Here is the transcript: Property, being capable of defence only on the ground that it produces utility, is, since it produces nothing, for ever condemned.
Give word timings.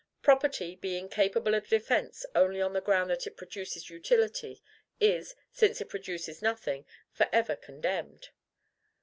Property, 0.23 0.75
being 0.75 1.09
capable 1.09 1.53
of 1.53 1.67
defence 1.67 2.25
only 2.33 2.59
on 2.59 2.73
the 2.73 2.81
ground 2.81 3.11
that 3.11 3.27
it 3.27 3.37
produces 3.37 3.91
utility, 3.91 4.63
is, 4.99 5.35
since 5.51 5.79
it 5.79 5.89
produces 5.89 6.41
nothing, 6.41 6.87
for 7.13 7.29
ever 7.31 7.55
condemned. 7.55 8.29